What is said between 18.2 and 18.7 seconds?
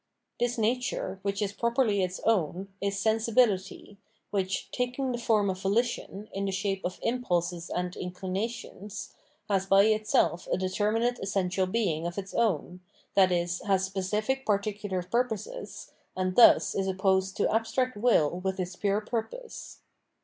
with